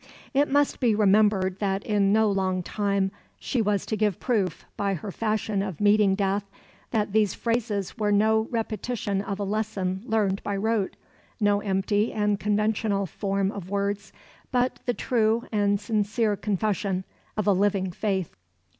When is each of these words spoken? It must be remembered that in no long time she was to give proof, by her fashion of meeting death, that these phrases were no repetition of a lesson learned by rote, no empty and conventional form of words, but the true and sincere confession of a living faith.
It 0.33 0.49
must 0.49 0.79
be 0.79 0.95
remembered 0.95 1.59
that 1.59 1.83
in 1.83 2.11
no 2.11 2.27
long 2.31 2.63
time 2.63 3.11
she 3.39 3.61
was 3.61 3.85
to 3.85 3.95
give 3.95 4.19
proof, 4.19 4.65
by 4.75 4.95
her 4.95 5.11
fashion 5.11 5.61
of 5.61 5.79
meeting 5.79 6.15
death, 6.15 6.49
that 6.89 7.11
these 7.13 7.35
phrases 7.35 7.99
were 7.99 8.11
no 8.11 8.47
repetition 8.49 9.21
of 9.21 9.39
a 9.39 9.43
lesson 9.43 10.01
learned 10.07 10.41
by 10.41 10.57
rote, 10.57 10.95
no 11.39 11.59
empty 11.61 12.11
and 12.11 12.39
conventional 12.39 13.05
form 13.05 13.51
of 13.51 13.69
words, 13.69 14.11
but 14.51 14.79
the 14.87 14.95
true 14.95 15.45
and 15.51 15.79
sincere 15.79 16.35
confession 16.35 17.03
of 17.37 17.45
a 17.45 17.53
living 17.53 17.91
faith. 17.91 18.35